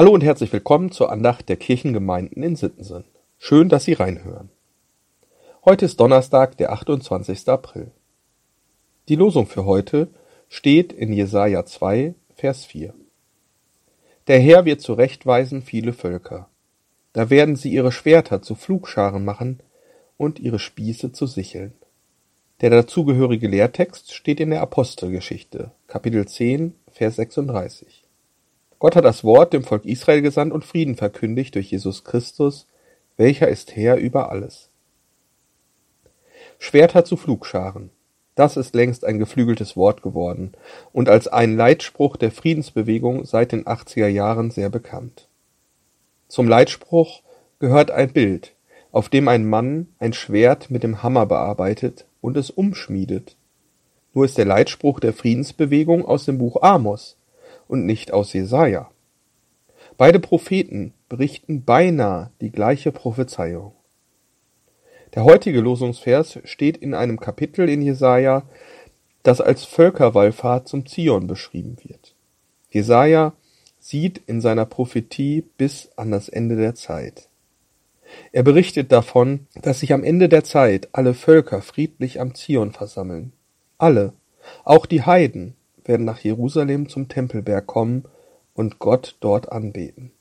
Hallo 0.00 0.12
und 0.12 0.24
herzlich 0.24 0.50
willkommen 0.50 0.90
zur 0.92 1.12
Andacht 1.12 1.50
der 1.50 1.58
Kirchengemeinden 1.58 2.42
in 2.42 2.56
Sittensen. 2.56 3.04
Schön, 3.36 3.68
dass 3.68 3.84
Sie 3.84 3.92
reinhören. 3.92 4.48
Heute 5.62 5.84
ist 5.84 6.00
Donnerstag, 6.00 6.56
der 6.56 6.72
28. 6.72 7.46
April. 7.50 7.90
Die 9.10 9.16
Losung 9.16 9.46
für 9.46 9.66
heute 9.66 10.08
steht 10.48 10.94
in 10.94 11.12
Jesaja 11.12 11.66
2, 11.66 12.14
Vers 12.34 12.64
4. 12.64 12.94
Der 14.26 14.40
Herr 14.40 14.64
wird 14.64 14.80
zurechtweisen 14.80 15.60
viele 15.60 15.92
Völker. 15.92 16.48
Da 17.12 17.28
werden 17.28 17.54
sie 17.54 17.70
ihre 17.70 17.92
Schwerter 17.92 18.40
zu 18.40 18.54
Pflugscharen 18.54 19.22
machen 19.22 19.60
und 20.16 20.40
ihre 20.40 20.60
Spieße 20.60 21.12
zu 21.12 21.26
Sicheln. 21.26 21.74
Der 22.62 22.70
dazugehörige 22.70 23.48
Lehrtext 23.48 24.14
steht 24.14 24.40
in 24.40 24.48
der 24.48 24.62
Apostelgeschichte, 24.62 25.72
Kapitel 25.88 26.26
10, 26.26 26.74
Vers 26.90 27.16
36. 27.16 28.06
Gott 28.80 28.96
hat 28.96 29.04
das 29.04 29.24
Wort 29.24 29.52
dem 29.52 29.62
Volk 29.62 29.84
Israel 29.84 30.22
gesandt 30.22 30.54
und 30.54 30.64
Frieden 30.64 30.96
verkündigt 30.96 31.54
durch 31.54 31.70
Jesus 31.70 32.02
Christus, 32.02 32.66
welcher 33.18 33.46
ist 33.46 33.76
Herr 33.76 33.98
über 33.98 34.32
alles. 34.32 34.70
Schwerter 36.58 37.04
zu 37.04 37.18
Flugscharen. 37.18 37.90
Das 38.34 38.56
ist 38.56 38.74
längst 38.74 39.04
ein 39.04 39.18
geflügeltes 39.18 39.76
Wort 39.76 40.00
geworden 40.00 40.52
und 40.92 41.10
als 41.10 41.28
ein 41.28 41.56
Leitspruch 41.56 42.16
der 42.16 42.30
Friedensbewegung 42.30 43.26
seit 43.26 43.52
den 43.52 43.66
80er 43.66 44.06
Jahren 44.06 44.50
sehr 44.50 44.70
bekannt. 44.70 45.28
Zum 46.28 46.48
Leitspruch 46.48 47.20
gehört 47.58 47.90
ein 47.90 48.10
Bild, 48.14 48.54
auf 48.92 49.10
dem 49.10 49.28
ein 49.28 49.46
Mann 49.46 49.88
ein 49.98 50.14
Schwert 50.14 50.70
mit 50.70 50.84
dem 50.84 51.02
Hammer 51.02 51.26
bearbeitet 51.26 52.06
und 52.22 52.34
es 52.38 52.48
umschmiedet. 52.48 53.36
Nur 54.14 54.24
ist 54.24 54.38
der 54.38 54.46
Leitspruch 54.46 55.00
der 55.00 55.12
Friedensbewegung 55.12 56.06
aus 56.06 56.24
dem 56.24 56.38
Buch 56.38 56.62
Amos, 56.62 57.18
und 57.70 57.86
nicht 57.86 58.12
aus 58.12 58.32
Jesaja. 58.32 58.90
Beide 59.96 60.18
Propheten 60.18 60.92
berichten 61.08 61.64
beinahe 61.64 62.30
die 62.40 62.50
gleiche 62.50 62.90
Prophezeiung. 62.90 63.72
Der 65.14 65.24
heutige 65.24 65.60
Losungsvers 65.60 66.38
steht 66.44 66.76
in 66.76 66.94
einem 66.94 67.18
Kapitel 67.18 67.68
in 67.68 67.82
Jesaja, 67.82 68.42
das 69.22 69.40
als 69.40 69.64
Völkerwallfahrt 69.64 70.68
zum 70.68 70.86
Zion 70.86 71.26
beschrieben 71.26 71.76
wird. 71.82 72.14
Jesaja 72.70 73.34
sieht 73.78 74.22
in 74.26 74.40
seiner 74.40 74.66
Prophetie 74.66 75.44
bis 75.56 75.90
an 75.96 76.10
das 76.10 76.28
Ende 76.28 76.56
der 76.56 76.74
Zeit. 76.74 77.28
Er 78.32 78.42
berichtet 78.42 78.92
davon, 78.92 79.46
dass 79.62 79.80
sich 79.80 79.92
am 79.92 80.04
Ende 80.04 80.28
der 80.28 80.44
Zeit 80.44 80.88
alle 80.92 81.14
Völker 81.14 81.62
friedlich 81.62 82.20
am 82.20 82.34
Zion 82.34 82.72
versammeln. 82.72 83.32
Alle, 83.78 84.12
auch 84.64 84.86
die 84.86 85.02
Heiden, 85.02 85.54
werden 85.90 86.06
nach 86.06 86.20
Jerusalem 86.20 86.88
zum 86.88 87.08
Tempelberg 87.08 87.66
kommen 87.66 88.04
und 88.54 88.78
Gott 88.78 89.16
dort 89.18 89.50
anbeten. 89.50 90.12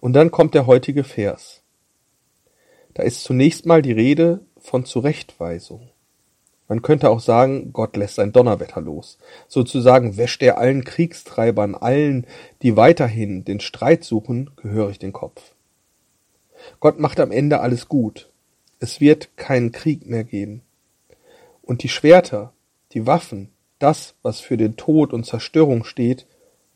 Und 0.00 0.12
dann 0.12 0.30
kommt 0.30 0.52
der 0.54 0.66
heutige 0.66 1.04
Vers. 1.04 1.62
Da 2.92 3.02
ist 3.02 3.24
zunächst 3.24 3.64
mal 3.64 3.80
die 3.80 3.92
Rede 3.92 4.40
von 4.58 4.84
Zurechtweisung. 4.84 5.88
Man 6.68 6.82
könnte 6.82 7.08
auch 7.08 7.20
sagen, 7.20 7.72
Gott 7.72 7.96
lässt 7.96 8.18
ein 8.18 8.32
Donnerwetter 8.32 8.82
los. 8.82 9.16
Sozusagen 9.48 10.18
wäscht 10.18 10.42
er 10.42 10.58
allen 10.58 10.84
Kriegstreibern, 10.84 11.74
allen, 11.74 12.26
die 12.60 12.76
weiterhin 12.76 13.46
den 13.46 13.60
Streit 13.60 14.04
suchen, 14.04 14.50
gehörig 14.56 14.98
den 14.98 15.14
Kopf. 15.14 15.54
Gott 16.78 17.00
macht 17.00 17.20
am 17.20 17.32
Ende 17.32 17.60
alles 17.60 17.88
gut. 17.88 18.30
Es 18.80 19.00
wird 19.00 19.34
keinen 19.38 19.72
Krieg 19.72 20.06
mehr 20.06 20.24
geben. 20.24 20.60
Und 21.62 21.82
die 21.82 21.88
Schwerter, 21.88 22.52
die 22.92 23.06
Waffen, 23.06 23.51
das, 23.82 24.14
was 24.22 24.40
für 24.40 24.56
den 24.56 24.76
Tod 24.76 25.12
und 25.12 25.24
Zerstörung 25.24 25.84
steht, 25.84 26.26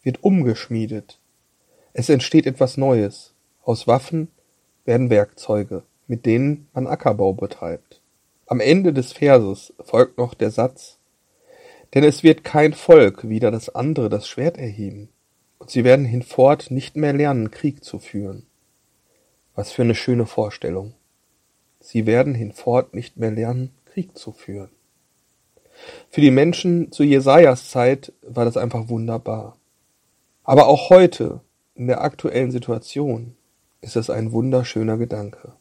wird 0.03 0.23
umgeschmiedet. 0.23 1.19
Es 1.93 2.09
entsteht 2.09 2.47
etwas 2.47 2.77
Neues. 2.77 3.35
Aus 3.65 3.87
Waffen 3.87 4.29
werden 4.85 5.11
Werkzeuge, 5.11 5.83
mit 6.07 6.27
denen 6.27 6.69
man 6.73 6.87
Ackerbau 6.87 7.33
betreibt. 7.33 8.01
Am 8.47 8.61
Ende 8.61 8.93
des 8.93 9.13
Verses 9.13 9.73
folgt 9.85 10.19
noch 10.19 10.35
der 10.35 10.51
Satz, 10.51 10.99
denn 11.95 12.05
es 12.05 12.23
wird 12.23 12.45
kein 12.45 12.75
Volk 12.75 13.29
wieder 13.29 13.51
das 13.51 13.75
andere 13.75 14.09
das 14.09 14.29
Schwert 14.29 14.59
erheben, 14.59 15.09
und 15.59 15.71
sie 15.71 15.85
werden 15.85 16.05
hinfort 16.05 16.71
nicht 16.71 16.97
mehr 16.97 17.13
lernen, 17.13 17.51
Krieg 17.51 17.83
zu 17.83 17.99
führen. 17.99 18.47
Was 19.55 19.73
für 19.73 19.83
eine 19.83 19.95
schöne 19.95 20.27
Vorstellung. 20.27 20.95
Sie 21.81 22.07
werden 22.07 22.35
hinfort 22.35 22.95
nicht 22.95 23.17
mehr 23.17 23.31
lernen, 23.31 23.71
Krieg 23.87 24.17
zu 24.17 24.33
führen. 24.33 24.71
Für 26.11 26.21
die 26.21 26.31
Menschen 26.31 26.93
zu 26.93 27.03
Jesajas 27.03 27.71
Zeit 27.71 28.13
war 28.23 28.45
das 28.45 28.57
einfach 28.57 28.89
wunderbar. 28.89 29.57
Aber 30.45 30.69
auch 30.69 30.91
heute, 30.91 31.41
in 31.75 31.87
der 31.87 32.01
aktuellen 32.01 32.51
Situation, 32.51 33.37
ist 33.81 33.97
es 33.97 34.11
ein 34.11 34.33
wunderschöner 34.33 34.97
Gedanke. 34.97 35.53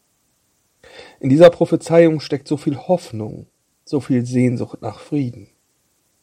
In 1.20 1.30
dieser 1.30 1.50
Prophezeiung 1.50 2.20
steckt 2.20 2.48
so 2.48 2.58
viel 2.58 2.78
Hoffnung, 2.78 3.48
so 3.84 4.00
viel 4.00 4.26
Sehnsucht 4.26 4.82
nach 4.82 5.00
Frieden. 5.00 5.50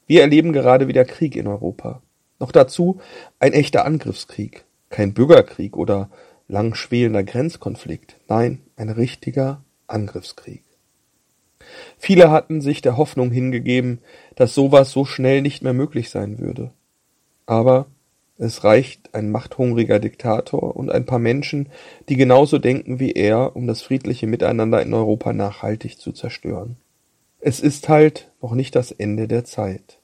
Wir 0.07 0.23
erleben 0.23 0.53
gerade 0.53 0.89
wieder 0.89 1.05
Krieg 1.05 1.37
in 1.37 1.47
Europa. 1.47 2.03
Noch 2.39 2.53
dazu 2.53 3.01
ein 3.39 3.53
echter 3.53 3.85
Angriffskrieg, 3.85 4.65
kein 4.91 5.15
Bürgerkrieg 5.15 5.77
oder 5.77 6.11
langschwelender 6.49 7.23
Grenzkonflikt, 7.23 8.17
nein, 8.29 8.63
ein 8.77 8.89
richtiger 8.89 9.65
Angriffskrieg. 9.87 10.65
Viele 11.99 12.31
hatten 12.31 12.61
sich 12.61 12.83
der 12.83 12.97
Hoffnung 12.97 13.31
hingegeben, 13.31 14.01
dass 14.35 14.55
sowas 14.55 14.91
so 14.91 15.05
schnell 15.05 15.43
nicht 15.43 15.63
mehr 15.63 15.73
möglich 15.73 16.11
sein 16.11 16.39
würde. 16.39 16.73
Aber 17.47 17.87
es 18.39 18.65
reicht 18.65 19.15
ein 19.15 19.31
machthungriger 19.31 20.01
Diktator 20.01 20.75
und 20.75 20.91
ein 20.91 21.07
paar 21.07 21.19
Menschen, 21.19 21.69
die 22.09 22.17
genauso 22.17 22.59
denken 22.59 22.99
wie 22.99 23.13
er, 23.13 23.55
um 23.55 23.67
das 23.67 23.83
friedliche 23.83 24.27
Miteinander 24.27 24.83
in 24.83 24.93
Europa 24.95 25.33
nachhaltig 25.33 25.99
zu 25.99 26.13
zerstören. 26.13 26.77
Es 27.41 27.61
ist 27.61 27.89
halt 27.89 28.31
noch 28.41 28.55
nicht 28.55 28.75
das 28.75 28.91
Ende 28.91 29.29
der 29.29 29.45
Zeit. 29.45 30.01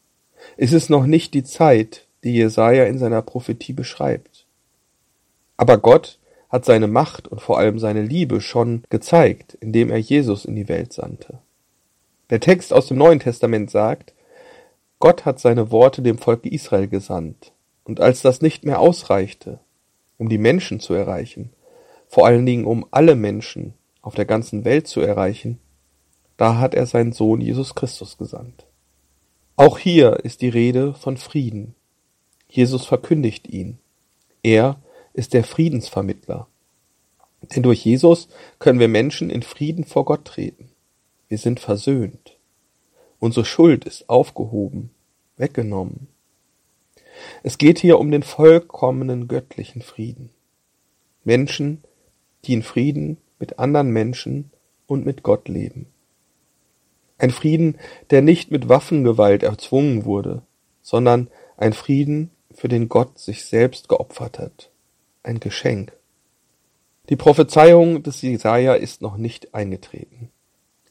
Es 0.56 0.72
ist 0.72 0.90
noch 0.90 1.06
nicht 1.06 1.34
die 1.34 1.44
Zeit, 1.44 2.06
die 2.24 2.32
Jesaja 2.32 2.84
in 2.84 2.98
seiner 2.98 3.22
Prophetie 3.22 3.72
beschreibt. 3.72 4.46
Aber 5.56 5.78
Gott 5.78 6.18
hat 6.48 6.64
seine 6.64 6.86
Macht 6.86 7.28
und 7.28 7.40
vor 7.40 7.58
allem 7.58 7.78
seine 7.78 8.02
Liebe 8.02 8.40
schon 8.40 8.82
gezeigt, 8.88 9.54
indem 9.60 9.90
er 9.90 9.98
Jesus 9.98 10.44
in 10.44 10.54
die 10.54 10.68
Welt 10.68 10.92
sandte. 10.92 11.40
Der 12.30 12.40
Text 12.40 12.72
aus 12.72 12.88
dem 12.88 12.98
Neuen 12.98 13.20
Testament 13.20 13.70
sagt, 13.70 14.12
Gott 14.98 15.24
hat 15.24 15.40
seine 15.40 15.70
Worte 15.70 16.02
dem 16.02 16.18
Volke 16.18 16.48
Israel 16.48 16.88
gesandt, 16.88 17.52
und 17.84 18.00
als 18.00 18.20
das 18.20 18.42
nicht 18.42 18.64
mehr 18.64 18.80
ausreichte, 18.80 19.60
um 20.18 20.28
die 20.28 20.38
Menschen 20.38 20.80
zu 20.80 20.92
erreichen, 20.92 21.50
vor 22.06 22.26
allen 22.26 22.44
Dingen 22.44 22.64
um 22.64 22.86
alle 22.90 23.14
Menschen 23.14 23.74
auf 24.02 24.14
der 24.14 24.24
ganzen 24.24 24.64
Welt 24.64 24.86
zu 24.86 25.00
erreichen, 25.00 25.58
da 26.36 26.58
hat 26.58 26.74
er 26.74 26.86
seinen 26.86 27.12
Sohn 27.12 27.40
Jesus 27.40 27.74
Christus 27.74 28.18
gesandt. 28.18 28.66
Auch 29.56 29.78
hier 29.78 30.20
ist 30.24 30.40
die 30.40 30.48
Rede 30.48 30.94
von 30.94 31.16
Frieden. 31.16 31.74
Jesus 32.48 32.86
verkündigt 32.86 33.48
ihn. 33.48 33.78
Er 34.42 34.80
ist 35.14 35.34
der 35.34 35.44
Friedensvermittler. 35.44 36.46
Denn 37.54 37.62
durch 37.62 37.84
Jesus 37.84 38.28
können 38.58 38.78
wir 38.78 38.88
Menschen 38.88 39.30
in 39.30 39.42
Frieden 39.42 39.84
vor 39.84 40.04
Gott 40.04 40.24
treten. 40.24 40.67
Wir 41.28 41.38
sind 41.38 41.60
versöhnt. 41.60 42.38
Unsere 43.18 43.44
Schuld 43.44 43.84
ist 43.84 44.08
aufgehoben, 44.08 44.90
weggenommen. 45.36 46.08
Es 47.42 47.58
geht 47.58 47.78
hier 47.78 47.98
um 47.98 48.10
den 48.10 48.22
vollkommenen 48.22 49.28
göttlichen 49.28 49.82
Frieden. 49.82 50.30
Menschen, 51.24 51.82
die 52.44 52.54
in 52.54 52.62
Frieden 52.62 53.18
mit 53.38 53.58
anderen 53.58 53.90
Menschen 53.90 54.50
und 54.86 55.04
mit 55.04 55.22
Gott 55.22 55.48
leben. 55.48 55.86
Ein 57.18 57.30
Frieden, 57.30 57.76
der 58.10 58.22
nicht 58.22 58.50
mit 58.50 58.68
Waffengewalt 58.68 59.42
erzwungen 59.42 60.04
wurde, 60.04 60.42
sondern 60.82 61.28
ein 61.56 61.72
Frieden, 61.72 62.30
für 62.54 62.68
den 62.68 62.88
Gott 62.88 63.18
sich 63.18 63.44
selbst 63.44 63.88
geopfert 63.88 64.38
hat. 64.38 64.70
Ein 65.22 65.38
Geschenk. 65.38 65.92
Die 67.08 67.16
Prophezeiung 67.16 68.02
des 68.02 68.22
Jesaja 68.22 68.74
ist 68.74 69.02
noch 69.02 69.16
nicht 69.16 69.54
eingetreten. 69.54 70.30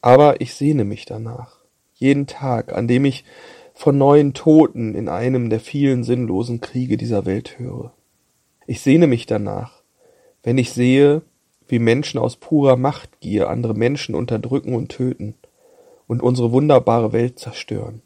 Aber 0.00 0.40
ich 0.40 0.54
sehne 0.54 0.84
mich 0.84 1.04
danach. 1.04 1.58
Jeden 1.94 2.26
Tag, 2.26 2.72
an 2.72 2.86
dem 2.86 3.04
ich 3.04 3.24
von 3.74 3.98
neuen 3.98 4.34
Toten 4.34 4.94
in 4.94 5.08
einem 5.08 5.50
der 5.50 5.60
vielen 5.60 6.04
sinnlosen 6.04 6.60
Kriege 6.60 6.96
dieser 6.96 7.26
Welt 7.26 7.58
höre. 7.58 7.92
Ich 8.66 8.80
sehne 8.80 9.06
mich 9.06 9.26
danach, 9.26 9.82
wenn 10.42 10.58
ich 10.58 10.72
sehe, 10.72 11.22
wie 11.68 11.78
Menschen 11.78 12.18
aus 12.18 12.36
purer 12.36 12.76
Machtgier 12.76 13.48
andere 13.48 13.74
Menschen 13.74 14.14
unterdrücken 14.14 14.74
und 14.74 14.88
töten 14.88 15.34
und 16.06 16.22
unsere 16.22 16.52
wunderbare 16.52 17.12
Welt 17.12 17.38
zerstören. 17.38 18.02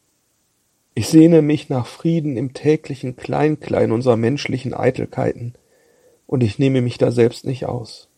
Ich 0.95 1.09
sehne 1.09 1.41
mich 1.41 1.71
nach 1.71 1.87
Frieden 1.87 2.37
im 2.37 2.53
täglichen 2.53 3.17
Kleinklein 3.17 3.93
unserer 3.93 4.17
menschlichen 4.17 4.75
Eitelkeiten, 4.75 5.55
und 6.27 6.43
ich 6.43 6.59
nehme 6.59 6.83
mich 6.83 6.99
da 6.99 7.11
selbst 7.11 7.45
nicht 7.45 7.67
aus. 7.67 8.09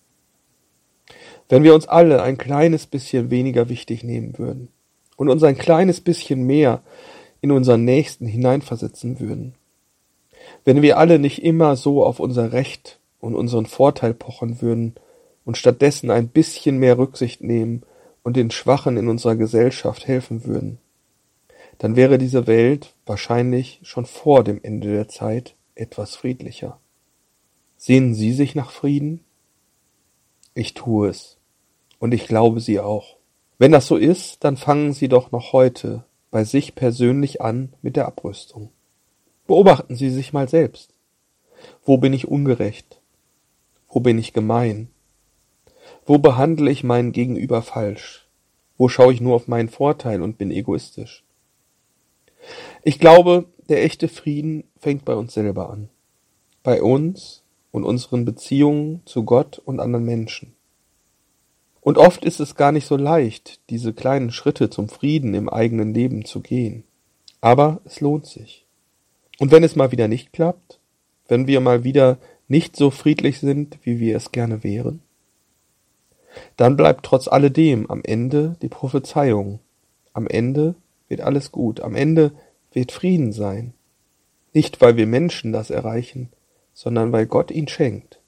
Wenn 1.49 1.62
wir 1.62 1.75
uns 1.75 1.87
alle 1.87 2.23
ein 2.23 2.38
kleines 2.38 2.87
bisschen 2.87 3.31
weniger 3.31 3.69
wichtig 3.69 4.02
nehmen 4.02 4.38
würden 4.38 4.69
und 5.17 5.29
uns 5.29 5.43
ein 5.43 5.58
kleines 5.58 6.00
bisschen 6.00 6.46
mehr 6.46 6.82
in 7.41 7.50
unseren 7.50 7.85
Nächsten 7.85 8.26
hineinversetzen 8.26 9.20
würden, 9.20 9.55
Wenn 10.64 10.82
wir 10.82 10.99
alle 10.99 11.19
nicht 11.19 11.43
immer 11.43 11.76
so 11.76 12.05
auf 12.05 12.20
unser 12.20 12.52
Recht 12.52 12.99
und 13.20 13.35
unseren 13.35 13.67
Vorteil 13.67 14.14
pochen 14.14 14.61
würden 14.61 14.94
und 15.44 15.58
stattdessen 15.58 16.11
ein 16.11 16.29
bisschen 16.29 16.79
mehr 16.79 16.99
Rücksicht 16.99 17.43
nehmen 17.43 17.82
und 18.23 18.37
den 18.37 18.50
Schwachen 18.50 18.97
in 18.97 19.08
unserer 19.08 19.37
Gesellschaft 19.37 20.06
helfen 20.06 20.44
würden, 20.44 20.79
dann 21.79 21.97
wäre 21.97 22.19
diese 22.19 22.47
Welt 22.47 22.94
wahrscheinlich 23.05 23.81
schon 23.82 24.06
vor 24.06 24.44
dem 24.44 24.61
Ende 24.62 24.93
der 24.93 25.08
Zeit 25.08 25.55
etwas 25.75 26.14
friedlicher. 26.14 26.79
Sehnen 27.76 28.14
Sie 28.14 28.32
sich 28.32 28.55
nach 28.55 28.70
Frieden? 28.70 29.24
Ich 30.54 30.74
tue 30.74 31.08
es. 31.08 31.36
Und 31.98 32.14
ich 32.14 32.26
glaube 32.26 32.60
Sie 32.60 32.80
auch. 32.80 33.16
Wenn 33.58 33.72
das 33.72 33.86
so 33.86 33.96
ist, 33.96 34.44
dann 34.44 34.56
fangen 34.56 34.92
Sie 34.92 35.08
doch 35.08 35.32
noch 35.32 35.52
heute 35.52 36.04
bei 36.30 36.44
sich 36.44 36.74
persönlich 36.74 37.40
an 37.40 37.72
mit 37.82 37.96
der 37.96 38.06
Abrüstung. 38.06 38.70
Beobachten 39.46 39.94
Sie 39.94 40.10
sich 40.10 40.32
mal 40.32 40.48
selbst. 40.48 40.94
Wo 41.84 41.98
bin 41.98 42.12
ich 42.12 42.28
ungerecht? 42.28 43.00
Wo 43.88 44.00
bin 44.00 44.18
ich 44.18 44.32
gemein? 44.32 44.88
Wo 46.04 46.18
behandle 46.18 46.70
ich 46.70 46.82
meinen 46.82 47.12
Gegenüber 47.12 47.62
falsch? 47.62 48.26
Wo 48.76 48.88
schaue 48.88 49.12
ich 49.12 49.20
nur 49.20 49.36
auf 49.36 49.46
meinen 49.48 49.68
Vorteil 49.68 50.22
und 50.22 50.38
bin 50.38 50.50
egoistisch? 50.50 51.24
Ich 52.82 52.98
glaube, 52.98 53.46
der 53.68 53.84
echte 53.84 54.08
Frieden 54.08 54.64
fängt 54.78 55.04
bei 55.04 55.14
uns 55.14 55.34
selber 55.34 55.70
an. 55.70 55.88
Bei 56.62 56.82
uns 56.82 57.44
und 57.75 57.82
unseren 57.82 58.25
Beziehungen 58.25 59.03
zu 59.05 59.25
Gott 59.25 59.59
und 59.59 59.81
anderen 59.81 60.05
Menschen. 60.05 60.55
Und 61.81 61.99
oft 61.99 62.25
ist 62.25 62.38
es 62.38 62.55
gar 62.55 62.71
nicht 62.71 62.87
so 62.87 62.97
leicht, 62.97 63.59
diese 63.69 63.93
kleinen 63.93 64.31
Schritte 64.31 64.71
zum 64.71 64.88
Frieden 64.88 65.35
im 65.35 65.49
eigenen 65.49 65.93
Leben 65.93 66.25
zu 66.25 66.41
gehen. 66.41 66.85
Aber 67.41 67.81
es 67.85 68.00
lohnt 68.00 68.26
sich. 68.26 68.65
Und 69.41 69.50
wenn 69.50 69.65
es 69.65 69.75
mal 69.75 69.91
wieder 69.91 70.06
nicht 70.06 70.32
klappt, 70.32 70.79
wenn 71.26 71.49
wir 71.49 71.59
mal 71.59 71.82
wieder 71.82 72.19
nicht 72.47 72.76
so 72.76 72.93
friedlich 72.93 73.41
sind, 73.41 73.79
wie 73.82 73.99
wir 73.99 74.17
es 74.17 74.31
gerne 74.31 74.62
wären, 74.62 75.03
dann 76.56 76.76
bleibt 76.76 77.05
trotz 77.05 77.26
alledem 77.26 77.91
am 77.91 78.03
Ende 78.05 78.55
die 78.62 78.69
Prophezeiung. 78.69 79.59
Am 80.12 80.29
Ende 80.29 80.76
wird 81.09 81.23
alles 81.23 81.50
gut, 81.50 81.81
am 81.81 81.97
Ende 81.97 82.31
wird 82.73 82.93
Frieden 82.93 83.32
sein. 83.32 83.75
Nicht, 84.53 84.81
weil 84.81 84.97
wir 84.97 85.09
Menschen 85.09 85.53
das 85.53 85.71
erreichen, 85.71 86.29
sondern 86.75 87.12
weil 87.12 87.26
Gott 87.26 87.50
ihn 87.50 87.69
schenkt. 87.69 88.21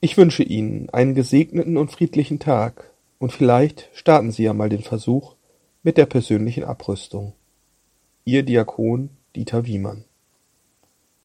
Ich 0.00 0.18
wünsche 0.18 0.42
Ihnen 0.42 0.90
einen 0.90 1.14
gesegneten 1.14 1.78
und 1.78 1.90
friedlichen 1.90 2.38
Tag 2.38 2.92
und 3.18 3.32
vielleicht 3.32 3.88
starten 3.94 4.30
Sie 4.30 4.42
ja 4.42 4.52
mal 4.52 4.68
den 4.68 4.82
Versuch 4.82 5.36
mit 5.82 5.96
der 5.96 6.06
persönlichen 6.06 6.64
Abrüstung. 6.64 7.32
Ihr 8.24 8.42
Diakon 8.42 9.10
Dieter 9.34 9.64
Wiemann 9.64 10.04